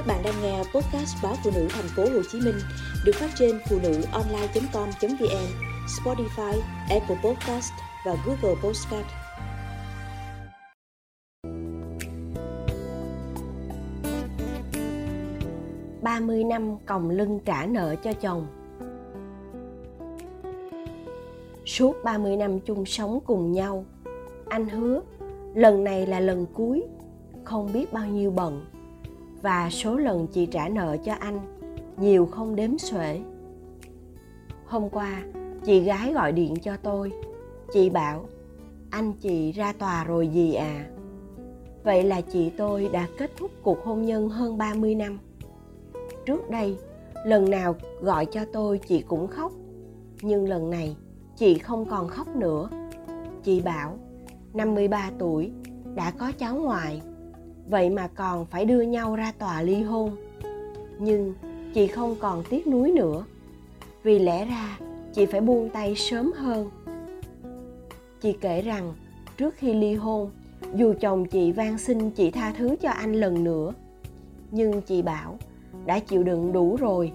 Các 0.00 0.06
bạn 0.06 0.22
đang 0.24 0.42
nghe 0.42 0.58
podcast 0.58 1.22
báo 1.22 1.34
phụ 1.44 1.50
nữ 1.54 1.66
thành 1.70 1.88
phố 1.96 2.02
Hồ 2.02 2.22
Chí 2.32 2.40
Minh 2.40 2.54
được 3.04 3.12
phát 3.14 3.30
trên 3.38 3.58
phụ 3.68 3.78
nữ 3.82 4.02
online.com.vn, 4.12 5.46
Spotify, 5.86 6.60
Apple 6.90 7.16
Podcast 7.24 7.72
và 8.06 8.16
Google 8.26 8.60
Podcast. 8.62 9.06
ba 16.02 16.20
mươi 16.20 16.44
năm 16.44 16.76
còng 16.86 17.10
lưng 17.10 17.40
trả 17.44 17.66
nợ 17.66 17.94
cho 18.04 18.12
chồng 18.12 18.46
Suốt 21.66 21.96
30 22.04 22.36
năm 22.36 22.60
chung 22.60 22.86
sống 22.86 23.20
cùng 23.26 23.52
nhau, 23.52 23.84
anh 24.48 24.68
hứa 24.68 25.00
lần 25.54 25.84
này 25.84 26.06
là 26.06 26.20
lần 26.20 26.46
cuối, 26.54 26.84
không 27.44 27.72
biết 27.72 27.92
bao 27.92 28.06
nhiêu 28.06 28.30
bận 28.30 28.79
và 29.42 29.70
số 29.70 29.96
lần 29.96 30.26
chị 30.26 30.46
trả 30.46 30.68
nợ 30.68 30.96
cho 31.04 31.12
anh, 31.12 31.40
nhiều 31.96 32.26
không 32.26 32.56
đếm 32.56 32.78
xuể. 32.78 33.20
Hôm 34.66 34.88
qua, 34.88 35.22
chị 35.64 35.80
gái 35.80 36.12
gọi 36.12 36.32
điện 36.32 36.54
cho 36.62 36.76
tôi. 36.82 37.12
Chị 37.72 37.90
bảo, 37.90 38.24
anh 38.90 39.12
chị 39.12 39.52
ra 39.52 39.72
tòa 39.72 40.04
rồi 40.04 40.28
gì 40.28 40.54
à? 40.54 40.86
Vậy 41.84 42.02
là 42.02 42.20
chị 42.20 42.50
tôi 42.56 42.88
đã 42.92 43.06
kết 43.18 43.30
thúc 43.36 43.50
cuộc 43.62 43.84
hôn 43.84 44.02
nhân 44.02 44.28
hơn 44.28 44.58
30 44.58 44.94
năm. 44.94 45.18
Trước 46.26 46.50
đây, 46.50 46.76
lần 47.26 47.50
nào 47.50 47.76
gọi 48.00 48.26
cho 48.26 48.44
tôi 48.52 48.78
chị 48.78 49.02
cũng 49.08 49.26
khóc. 49.26 49.52
Nhưng 50.22 50.48
lần 50.48 50.70
này, 50.70 50.96
chị 51.36 51.58
không 51.58 51.84
còn 51.84 52.08
khóc 52.08 52.36
nữa. 52.36 52.68
Chị 53.42 53.60
bảo 53.60 53.98
53 54.54 55.10
tuổi, 55.18 55.52
đã 55.94 56.10
có 56.10 56.32
cháu 56.38 56.54
ngoại 56.54 57.02
vậy 57.70 57.90
mà 57.90 58.08
còn 58.08 58.46
phải 58.46 58.64
đưa 58.64 58.80
nhau 58.80 59.16
ra 59.16 59.32
tòa 59.38 59.62
ly 59.62 59.82
hôn. 59.82 60.16
Nhưng 60.98 61.34
chị 61.74 61.86
không 61.86 62.16
còn 62.20 62.42
tiếc 62.50 62.66
nuối 62.66 62.90
nữa. 62.90 63.24
Vì 64.02 64.18
lẽ 64.18 64.44
ra, 64.44 64.78
chị 65.12 65.26
phải 65.26 65.40
buông 65.40 65.68
tay 65.70 65.94
sớm 65.96 66.32
hơn. 66.36 66.70
Chị 68.20 68.32
kể 68.40 68.62
rằng, 68.62 68.94
trước 69.36 69.54
khi 69.54 69.74
ly 69.74 69.94
hôn, 69.94 70.30
dù 70.74 70.94
chồng 71.00 71.26
chị 71.26 71.52
van 71.52 71.78
xin 71.78 72.10
chị 72.10 72.30
tha 72.30 72.52
thứ 72.58 72.76
cho 72.80 72.90
anh 72.90 73.12
lần 73.12 73.44
nữa, 73.44 73.72
nhưng 74.50 74.82
chị 74.82 75.02
bảo, 75.02 75.38
đã 75.86 75.98
chịu 75.98 76.22
đựng 76.22 76.52
đủ 76.52 76.76
rồi, 76.76 77.12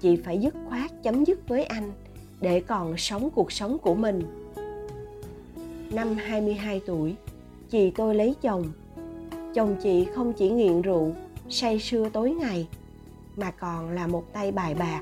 chị 0.00 0.16
phải 0.16 0.38
dứt 0.38 0.54
khoát 0.68 1.02
chấm 1.02 1.24
dứt 1.24 1.48
với 1.48 1.64
anh 1.64 1.92
để 2.40 2.60
còn 2.60 2.96
sống 2.96 3.30
cuộc 3.30 3.52
sống 3.52 3.78
của 3.78 3.94
mình. 3.94 4.22
Năm 5.92 6.14
22 6.14 6.80
tuổi, 6.86 7.14
chị 7.70 7.90
tôi 7.90 8.14
lấy 8.14 8.34
chồng 8.42 8.64
chồng 9.54 9.76
chị 9.82 10.06
không 10.14 10.32
chỉ 10.32 10.50
nghiện 10.50 10.82
rượu, 10.82 11.12
say 11.48 11.78
sưa 11.78 12.08
tối 12.08 12.30
ngày, 12.30 12.68
mà 13.36 13.50
còn 13.50 13.90
là 13.90 14.06
một 14.06 14.32
tay 14.32 14.52
bài 14.52 14.74
bạc. 14.74 15.00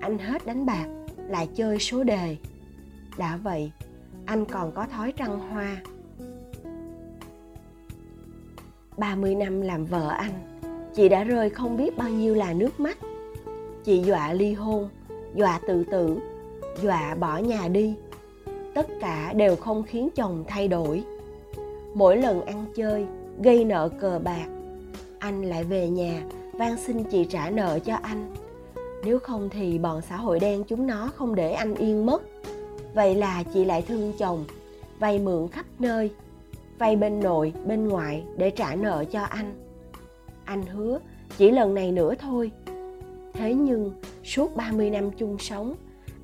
Anh 0.00 0.18
hết 0.18 0.46
đánh 0.46 0.66
bạc, 0.66 0.86
lại 1.28 1.48
chơi 1.54 1.78
số 1.78 2.04
đề. 2.04 2.36
Đã 3.18 3.36
vậy, 3.36 3.70
anh 4.26 4.44
còn 4.44 4.72
có 4.72 4.86
thói 4.86 5.12
trăng 5.12 5.38
hoa. 5.38 5.76
30 8.96 9.34
năm 9.34 9.60
làm 9.60 9.84
vợ 9.84 10.08
anh, 10.08 10.60
chị 10.94 11.08
đã 11.08 11.24
rơi 11.24 11.50
không 11.50 11.76
biết 11.76 11.98
bao 11.98 12.08
nhiêu 12.08 12.34
là 12.34 12.52
nước 12.52 12.80
mắt. 12.80 12.98
Chị 13.84 14.02
dọa 14.02 14.32
ly 14.32 14.52
hôn, 14.52 14.88
dọa 15.34 15.60
tự 15.68 15.84
tử, 15.84 16.18
dọa 16.82 17.14
bỏ 17.14 17.38
nhà 17.38 17.68
đi. 17.68 17.94
Tất 18.74 18.86
cả 19.00 19.32
đều 19.32 19.56
không 19.56 19.82
khiến 19.82 20.08
chồng 20.14 20.44
thay 20.48 20.68
đổi. 20.68 21.04
Mỗi 21.94 22.16
lần 22.16 22.44
ăn 22.46 22.64
chơi 22.74 23.06
gây 23.42 23.64
nợ 23.64 23.88
cờ 24.00 24.20
bạc. 24.24 24.46
Anh 25.18 25.42
lại 25.42 25.64
về 25.64 25.88
nhà, 25.88 26.22
van 26.52 26.76
xin 26.76 27.04
chị 27.04 27.24
trả 27.24 27.50
nợ 27.50 27.78
cho 27.78 27.94
anh. 27.94 28.34
Nếu 29.04 29.18
không 29.18 29.48
thì 29.48 29.78
bọn 29.78 30.00
xã 30.08 30.16
hội 30.16 30.40
đen 30.40 30.64
chúng 30.68 30.86
nó 30.86 31.10
không 31.16 31.34
để 31.34 31.52
anh 31.52 31.74
yên 31.74 32.06
mất. 32.06 32.22
Vậy 32.94 33.14
là 33.14 33.42
chị 33.54 33.64
lại 33.64 33.82
thương 33.82 34.12
chồng, 34.18 34.44
vay 34.98 35.18
mượn 35.18 35.48
khắp 35.48 35.66
nơi, 35.78 36.10
vay 36.78 36.96
bên 36.96 37.20
nội, 37.20 37.52
bên 37.66 37.88
ngoại 37.88 38.24
để 38.36 38.50
trả 38.50 38.74
nợ 38.74 39.04
cho 39.10 39.22
anh. 39.22 39.54
Anh 40.44 40.62
hứa 40.62 41.00
chỉ 41.36 41.50
lần 41.50 41.74
này 41.74 41.92
nữa 41.92 42.14
thôi. 42.20 42.50
Thế 43.32 43.54
nhưng 43.54 43.92
suốt 44.24 44.56
30 44.56 44.90
năm 44.90 45.10
chung 45.10 45.38
sống, 45.38 45.74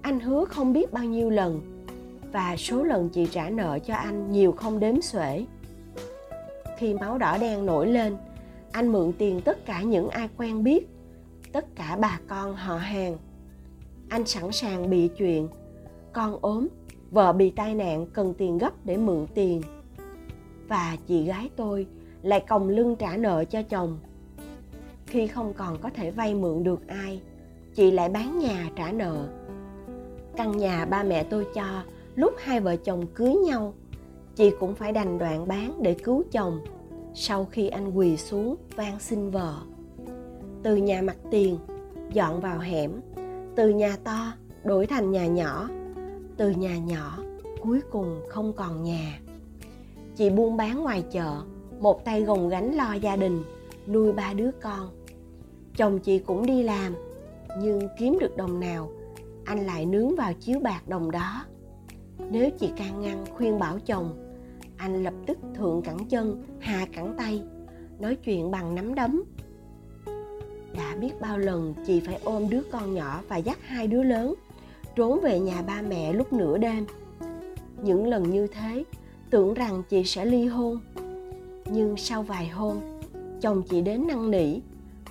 anh 0.03 0.21
hứa 0.21 0.45
không 0.45 0.73
biết 0.73 0.93
bao 0.93 1.05
nhiêu 1.05 1.31
lần. 1.31 1.61
Và 2.33 2.57
số 2.57 2.83
lần 2.83 3.09
chị 3.09 3.27
trả 3.27 3.51
nợ 3.51 3.79
cho 3.79 3.95
anh 3.95 4.33
nhiều 4.33 4.53
không 4.53 4.81
đếm 4.81 5.01
xuể 5.03 5.45
khi 6.79 6.95
máu 6.95 7.19
đỏ 7.19 7.39
đen 7.41 7.67
nổi 7.67 7.87
lên. 7.87 8.17
Anh 8.73 8.93
mượn 8.93 9.13
tiền 9.19 9.41
tất 9.41 9.67
cả 9.67 9.83
những 9.83 10.09
ai 10.09 10.29
quen 10.37 10.65
biết, 10.65 10.89
tất 11.53 11.77
cả 11.77 11.99
bà 12.01 12.21
con 12.29 12.55
họ 12.55 12.77
hàng. 12.77 13.17
Anh 14.09 14.27
sẵn 14.27 14.53
sàng 14.53 14.91
bị 14.91 15.09
chuyện. 15.09 15.49
Con 16.13 16.39
ốm, 16.41 16.69
vợ 17.11 17.33
bị 17.33 17.51
tai 17.51 17.75
nạn 17.75 18.07
cần 18.13 18.35
tiền 18.39 18.59
gấp 18.59 18.87
để 18.87 18.97
mượn 18.97 19.27
tiền. 19.35 19.63
Và 20.69 20.97
chị 21.07 21.25
gái 21.25 21.51
tôi 21.57 21.87
lại 22.23 22.41
còng 22.49 22.69
lưng 22.69 22.97
trả 22.97 23.17
nợ 23.17 23.45
cho 23.45 23.63
chồng. 23.63 23.99
Khi 25.07 25.27
không 25.27 25.53
còn 25.55 25.79
có 25.79 25.91
thể 25.91 26.11
vay 26.11 26.35
mượn 26.35 26.65
được 26.65 26.89
ai, 26.89 27.21
chị 27.75 27.91
lại 27.91 28.09
bán 28.09 28.39
nhà 28.39 28.71
trả 28.77 28.93
nợ. 28.93 29.29
Căn 30.37 30.57
nhà 30.57 30.85
ba 30.85 31.03
mẹ 31.03 31.25
tôi 31.25 31.47
cho, 31.55 31.83
lúc 32.15 32.35
hai 32.39 32.61
vợ 32.61 32.77
chồng 32.77 33.07
cưới 33.15 33.35
nhau 33.35 33.75
chị 34.35 34.53
cũng 34.61 34.75
phải 34.75 34.93
đành 34.93 35.19
đoạn 35.19 35.49
bán 35.49 35.83
để 35.83 35.95
cứu 35.95 36.25
chồng 36.31 36.61
sau 37.15 37.45
khi 37.45 37.69
anh 37.69 37.91
quỳ 37.95 38.17
xuống 38.17 38.57
van 38.77 39.01
xin 39.01 39.31
vợ. 39.31 39.55
Từ 40.63 40.77
nhà 40.77 41.03
mặt 41.03 41.17
tiền, 41.31 41.59
dọn 42.13 42.41
vào 42.41 42.59
hẻm. 42.59 43.01
Từ 43.57 43.69
nhà 43.69 43.97
to, 44.05 44.33
đổi 44.65 44.87
thành 44.87 45.11
nhà 45.11 45.27
nhỏ. 45.27 45.69
Từ 46.37 46.51
nhà 46.51 46.79
nhỏ, 46.79 47.19
cuối 47.61 47.81
cùng 47.91 48.21
không 48.29 48.53
còn 48.53 48.83
nhà. 48.83 49.21
Chị 50.17 50.31
buôn 50.31 50.57
bán 50.57 50.83
ngoài 50.83 51.05
chợ, 51.11 51.43
một 51.81 52.05
tay 52.05 52.23
gồng 52.23 52.49
gánh 52.49 52.75
lo 52.75 52.95
gia 52.95 53.17
đình, 53.17 53.43
nuôi 53.87 54.13
ba 54.13 54.33
đứa 54.33 54.51
con. 54.63 54.89
Chồng 55.77 55.99
chị 55.99 56.19
cũng 56.19 56.47
đi 56.47 56.63
làm, 56.63 56.95
nhưng 57.61 57.89
kiếm 57.99 58.19
được 58.21 58.37
đồng 58.37 58.61
nào, 58.61 58.91
anh 59.45 59.67
lại 59.67 59.87
nướng 59.87 60.17
vào 60.17 60.33
chiếu 60.41 60.61
bạc 60.61 60.89
đồng 60.89 61.11
đó 61.11 61.45
nếu 62.31 62.51
chị 62.51 62.71
can 62.77 63.01
ngăn 63.01 63.25
khuyên 63.37 63.59
bảo 63.59 63.79
chồng, 63.79 64.37
anh 64.77 65.03
lập 65.03 65.15
tức 65.27 65.39
thượng 65.55 65.83
cẳng 65.83 66.09
chân 66.09 66.45
hạ 66.61 66.87
cẳng 66.93 67.15
tay, 67.19 67.43
nói 67.99 68.17
chuyện 68.17 68.51
bằng 68.51 68.75
nắm 68.75 68.95
đấm. 68.95 69.23
Đã 70.77 70.97
biết 71.01 71.21
bao 71.21 71.39
lần 71.39 71.75
chị 71.87 72.01
phải 72.01 72.19
ôm 72.25 72.51
đứa 72.51 72.63
con 72.73 72.95
nhỏ 72.95 73.23
và 73.29 73.37
dắt 73.37 73.59
hai 73.63 73.87
đứa 73.87 74.03
lớn, 74.03 74.35
trốn 74.97 75.21
về 75.21 75.41
nhà 75.41 75.63
ba 75.63 75.83
mẹ 75.83 76.13
lúc 76.13 76.33
nửa 76.33 76.59
đêm. 76.59 76.87
Những 77.83 78.07
lần 78.07 78.31
như 78.31 78.47
thế, 78.47 78.85
tưởng 79.31 79.55
rằng 79.55 79.83
chị 79.89 80.05
sẽ 80.05 80.25
ly 80.25 80.47
hôn. 80.47 80.81
Nhưng 81.73 81.97
sau 81.97 82.23
vài 82.23 82.49
hôm, 82.49 82.77
chồng 83.41 83.63
chị 83.63 83.81
đến 83.81 84.07
năn 84.07 84.31
nỉ, 84.31 84.61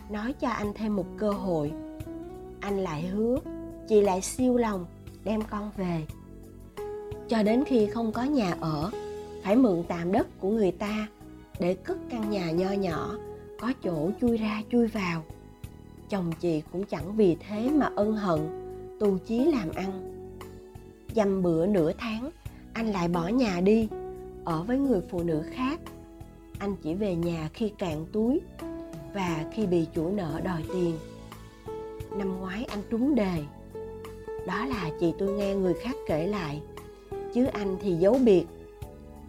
nói 0.09 0.33
cho 0.33 0.49
anh 0.49 0.73
thêm 0.75 0.95
một 0.95 1.05
cơ 1.17 1.31
hội. 1.31 1.71
Anh 2.59 2.79
lại 2.79 3.01
hứa, 3.01 3.39
chị 3.87 4.01
lại 4.01 4.21
siêu 4.21 4.57
lòng, 4.57 4.85
đem 5.23 5.41
con 5.49 5.71
về 5.77 6.01
cho 7.33 7.43
đến 7.43 7.63
khi 7.65 7.87
không 7.87 8.11
có 8.11 8.23
nhà 8.23 8.55
ở, 8.59 8.91
phải 9.43 9.55
mượn 9.55 9.83
tạm 9.87 10.11
đất 10.11 10.27
của 10.39 10.49
người 10.49 10.71
ta 10.71 11.07
để 11.59 11.73
cất 11.73 11.97
căn 12.09 12.29
nhà 12.29 12.51
nho 12.51 12.71
nhỏ, 12.71 13.17
có 13.59 13.73
chỗ 13.83 14.09
chui 14.21 14.37
ra 14.37 14.61
chui 14.71 14.87
vào. 14.87 15.23
Chồng 16.09 16.31
chị 16.39 16.61
cũng 16.71 16.83
chẳng 16.85 17.15
vì 17.15 17.37
thế 17.47 17.69
mà 17.69 17.89
ân 17.95 18.15
hận 18.15 18.39
tu 18.99 19.17
chí 19.17 19.45
làm 19.45 19.69
ăn. 19.75 20.13
Dăm 21.15 21.43
bữa 21.43 21.65
nửa 21.65 21.91
tháng, 21.97 22.29
anh 22.73 22.87
lại 22.87 23.07
bỏ 23.07 23.27
nhà 23.27 23.61
đi, 23.61 23.87
ở 24.45 24.63
với 24.63 24.77
người 24.77 25.01
phụ 25.09 25.23
nữ 25.23 25.43
khác. 25.51 25.79
Anh 26.59 26.75
chỉ 26.83 26.93
về 26.93 27.15
nhà 27.15 27.49
khi 27.53 27.69
cạn 27.77 28.05
túi 28.11 28.41
và 29.13 29.45
khi 29.53 29.65
bị 29.65 29.87
chủ 29.93 30.09
nợ 30.09 30.41
đòi 30.43 30.63
tiền. 30.73 30.97
Năm 32.17 32.39
ngoái 32.39 32.65
anh 32.65 32.81
trúng 32.89 33.15
đề. 33.15 33.43
Đó 34.47 34.65
là 34.65 34.89
chị 34.99 35.13
tôi 35.19 35.33
nghe 35.33 35.55
người 35.55 35.73
khác 35.73 35.95
kể 36.07 36.27
lại 36.27 36.61
chứ 37.33 37.45
anh 37.45 37.77
thì 37.81 37.93
giấu 37.93 38.17
biệt. 38.25 38.45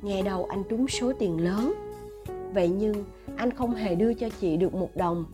Nghe 0.02 0.22
đầu 0.22 0.44
anh 0.44 0.62
trúng 0.68 0.88
số 0.88 1.12
tiền 1.18 1.44
lớn. 1.44 1.74
Vậy 2.54 2.68
nhưng 2.68 3.04
anh 3.36 3.52
không 3.52 3.74
hề 3.74 3.94
đưa 3.94 4.14
cho 4.14 4.28
chị 4.40 4.56
được 4.56 4.74
một 4.74 4.90
đồng, 4.94 5.24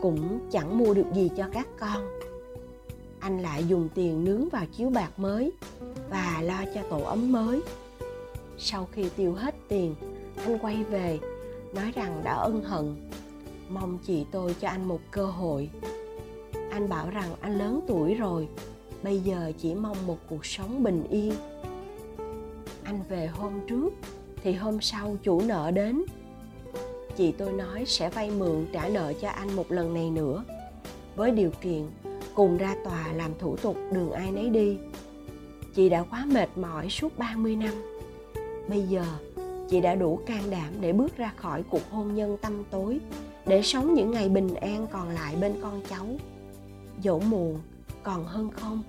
cũng 0.00 0.38
chẳng 0.50 0.78
mua 0.78 0.94
được 0.94 1.06
gì 1.14 1.30
cho 1.36 1.44
các 1.52 1.68
con. 1.78 2.06
Anh 3.20 3.42
lại 3.42 3.64
dùng 3.68 3.88
tiền 3.94 4.24
nướng 4.24 4.48
vào 4.48 4.64
chiếu 4.76 4.90
bạc 4.90 5.18
mới 5.18 5.52
và 6.10 6.40
lo 6.42 6.64
cho 6.74 6.82
tổ 6.90 7.00
ấm 7.00 7.32
mới. 7.32 7.60
Sau 8.58 8.88
khi 8.92 9.08
tiêu 9.16 9.32
hết 9.32 9.54
tiền, 9.68 9.94
anh 10.36 10.58
quay 10.58 10.84
về, 10.84 11.18
nói 11.74 11.92
rằng 11.94 12.20
đã 12.24 12.32
ân 12.32 12.62
hận. 12.64 13.10
Mong 13.68 13.98
chị 14.06 14.26
tôi 14.30 14.56
cho 14.60 14.68
anh 14.68 14.88
một 14.88 15.00
cơ 15.10 15.26
hội. 15.26 15.70
Anh 16.70 16.88
bảo 16.88 17.10
rằng 17.10 17.30
anh 17.40 17.58
lớn 17.58 17.80
tuổi 17.86 18.14
rồi, 18.14 18.48
bây 19.02 19.20
giờ 19.20 19.52
chỉ 19.58 19.74
mong 19.74 19.96
một 20.06 20.18
cuộc 20.28 20.46
sống 20.46 20.82
bình 20.82 21.04
yên 21.10 21.32
anh 22.86 23.02
về 23.08 23.26
hôm 23.26 23.52
trước 23.66 23.90
thì 24.42 24.52
hôm 24.52 24.80
sau 24.80 25.16
chủ 25.22 25.40
nợ 25.40 25.70
đến 25.70 26.02
chị 27.16 27.32
tôi 27.38 27.52
nói 27.52 27.84
sẽ 27.86 28.10
vay 28.10 28.30
mượn 28.30 28.66
trả 28.72 28.88
nợ 28.88 29.12
cho 29.20 29.28
anh 29.28 29.56
một 29.56 29.72
lần 29.72 29.94
này 29.94 30.10
nữa 30.10 30.44
với 31.16 31.30
điều 31.30 31.50
kiện 31.60 31.82
cùng 32.34 32.56
ra 32.56 32.74
tòa 32.84 33.12
làm 33.12 33.30
thủ 33.38 33.56
tục 33.56 33.76
đường 33.92 34.12
ai 34.12 34.30
nấy 34.30 34.50
đi. 34.50 34.78
Chị 35.74 35.88
đã 35.88 36.02
quá 36.02 36.26
mệt 36.32 36.48
mỏi 36.56 36.88
suốt 36.90 37.18
30 37.18 37.56
năm. 37.56 37.74
Bây 38.68 38.82
giờ, 38.82 39.04
chị 39.68 39.80
đã 39.80 39.94
đủ 39.94 40.20
can 40.26 40.50
đảm 40.50 40.72
để 40.80 40.92
bước 40.92 41.16
ra 41.16 41.32
khỏi 41.36 41.62
cuộc 41.70 41.90
hôn 41.90 42.14
nhân 42.14 42.36
tâm 42.42 42.64
tối, 42.70 43.00
để 43.46 43.62
sống 43.62 43.94
những 43.94 44.10
ngày 44.10 44.28
bình 44.28 44.54
an 44.54 44.86
còn 44.92 45.08
lại 45.08 45.36
bên 45.40 45.54
con 45.62 45.82
cháu. 45.90 46.06
Dẫu 47.00 47.20
muộn 47.20 47.60
còn 48.02 48.24
hơn 48.24 48.50
không. 48.50 48.82